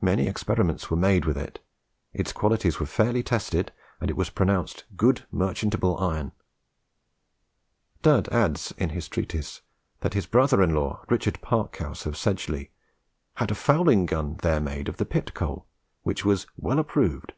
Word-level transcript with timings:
Many 0.00 0.28
experiments 0.28 0.88
were 0.88 0.96
made 0.96 1.24
with 1.24 1.36
it: 1.36 1.58
its 2.12 2.32
qualities 2.32 2.78
were 2.78 2.86
fairly 2.86 3.24
tested, 3.24 3.72
and 4.00 4.08
it 4.08 4.16
was 4.16 4.30
pronounced 4.30 4.84
"good 4.94 5.24
merchantable 5.32 5.98
iron." 5.98 6.30
Dud 8.02 8.28
adds, 8.28 8.72
in 8.78 8.90
his 8.90 9.08
Treatise, 9.08 9.62
that 9.98 10.14
his 10.14 10.26
brother 10.26 10.62
in 10.62 10.76
law, 10.76 11.02
Richard 11.08 11.40
Parkshouse, 11.42 12.06
of 12.06 12.14
Sedgeley, 12.16 12.70
"had 13.34 13.50
a 13.50 13.56
fowling 13.56 14.06
gun 14.06 14.36
there 14.42 14.60
made 14.60 14.88
of 14.88 14.96
the 14.96 15.04
Pit 15.04 15.34
cole 15.34 15.66
iron," 15.66 16.00
which 16.04 16.24
was 16.24 16.46
"well 16.56 16.78
approved." 16.78 17.32